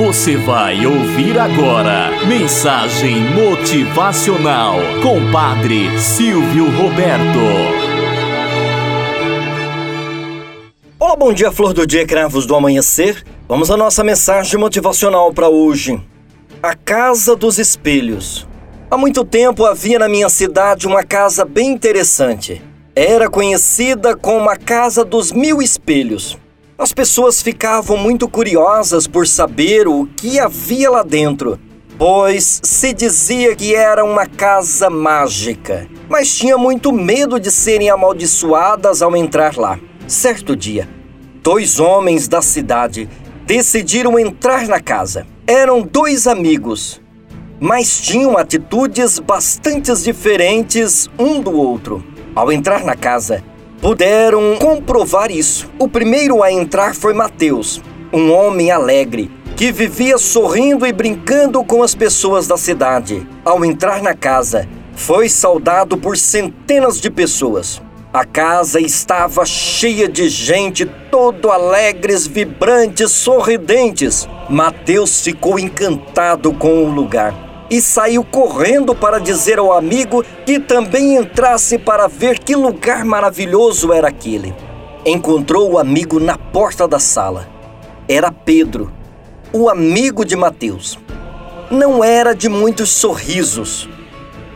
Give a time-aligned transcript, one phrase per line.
[0.00, 7.38] Você vai ouvir agora Mensagem Motivacional com Padre Silvio Roberto.
[10.98, 13.22] Olá, bom dia, flor do dia, cravos do amanhecer.
[13.46, 16.02] Vamos à nossa mensagem motivacional para hoje.
[16.62, 18.48] A Casa dos Espelhos.
[18.90, 22.62] Há muito tempo havia na minha cidade uma casa bem interessante.
[22.96, 26.38] Era conhecida como a Casa dos Mil Espelhos.
[26.80, 31.60] As pessoas ficavam muito curiosas por saber o que havia lá dentro,
[31.98, 39.02] pois se dizia que era uma casa mágica, mas tinha muito medo de serem amaldiçoadas
[39.02, 39.78] ao entrar lá.
[40.08, 40.88] Certo dia,
[41.42, 43.10] dois homens da cidade
[43.44, 45.26] decidiram entrar na casa.
[45.46, 46.98] Eram dois amigos,
[47.60, 52.02] mas tinham atitudes bastante diferentes um do outro.
[52.34, 53.44] Ao entrar na casa,
[53.80, 55.70] puderam comprovar isso.
[55.78, 57.80] O primeiro a entrar foi Mateus,
[58.12, 63.26] um homem alegre que vivia sorrindo e brincando com as pessoas da cidade.
[63.44, 67.82] Ao entrar na casa, foi saudado por centenas de pessoas.
[68.12, 74.26] A casa estava cheia de gente, todo alegres, vibrantes, sorridentes.
[74.48, 81.16] Mateus ficou encantado com o lugar e saiu correndo para dizer ao amigo que também
[81.16, 84.52] entrasse para ver que lugar maravilhoso era aquele.
[85.06, 87.48] Encontrou o amigo na porta da sala.
[88.08, 88.92] Era Pedro,
[89.52, 90.98] o amigo de Mateus.
[91.70, 93.88] Não era de muitos sorrisos.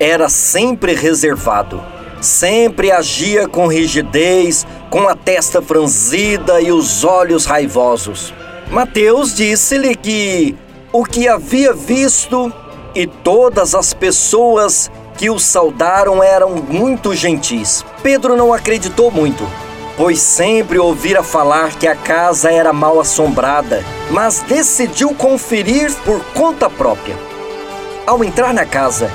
[0.00, 1.82] Era sempre reservado.
[2.20, 8.32] Sempre agia com rigidez, com a testa franzida e os olhos raivosos.
[8.70, 10.56] Mateus disse-lhe que
[10.92, 12.52] o que havia visto
[12.94, 17.84] e todas as pessoas que o saudaram eram muito gentis.
[18.02, 19.48] Pedro não acreditou muito,
[19.96, 26.68] pois sempre ouvira falar que a casa era mal assombrada, mas decidiu conferir por conta
[26.68, 27.16] própria.
[28.06, 29.10] Ao entrar na casa,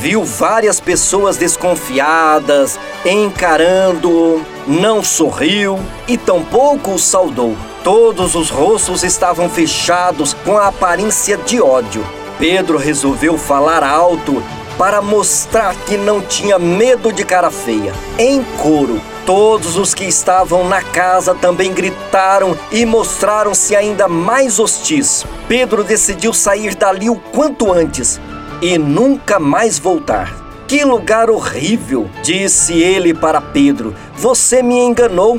[0.00, 7.54] viu várias pessoas desconfiadas, encarando-o, não sorriu e tampouco o saudou.
[7.84, 12.04] Todos os rostos estavam fechados com a aparência de ódio.
[12.40, 14.42] Pedro resolveu falar alto
[14.78, 17.92] para mostrar que não tinha medo de cara feia.
[18.18, 25.26] Em coro, todos os que estavam na casa também gritaram e mostraram-se ainda mais hostis.
[25.46, 28.18] Pedro decidiu sair dali o quanto antes
[28.62, 30.34] e nunca mais voltar.
[30.66, 33.94] Que lugar horrível, disse ele para Pedro.
[34.16, 35.38] Você me enganou.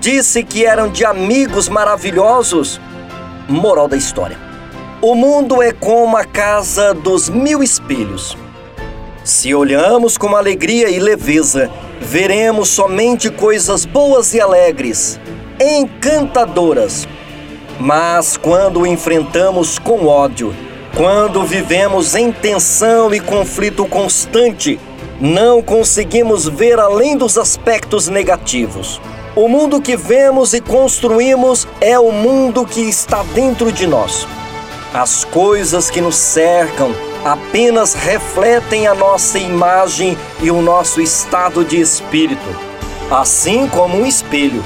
[0.00, 2.80] Disse que eram de amigos maravilhosos.
[3.46, 4.47] Moral da história.
[5.00, 8.36] O mundo é como a casa dos mil espelhos.
[9.22, 11.70] Se olhamos com alegria e leveza,
[12.00, 15.20] veremos somente coisas boas e alegres,
[15.60, 17.06] encantadoras.
[17.78, 20.52] Mas quando enfrentamos com ódio,
[20.96, 24.80] quando vivemos em tensão e conflito constante,
[25.20, 29.00] não conseguimos ver além dos aspectos negativos.
[29.36, 34.26] O mundo que vemos e construímos é o mundo que está dentro de nós.
[34.92, 36.94] As coisas que nos cercam
[37.24, 42.48] apenas refletem a nossa imagem e o nosso estado de espírito.
[43.10, 44.64] Assim como um espelho.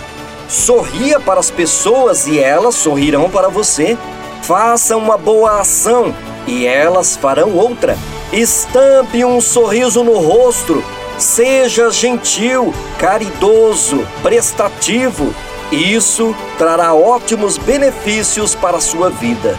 [0.49, 3.99] Sorria para as pessoas e elas sorrirão para você.
[4.43, 6.15] Faça uma boa ação
[6.47, 7.99] e elas farão outra.
[8.32, 10.84] Estampe um sorriso no rosto.
[11.19, 15.34] Seja gentil, caridoso, prestativo.
[15.72, 19.59] Isso trará ótimos benefícios para a sua vida.